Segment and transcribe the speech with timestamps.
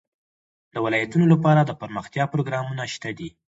[0.73, 3.29] د ولایتونو لپاره دپرمختیا پروګرامونه شته دي.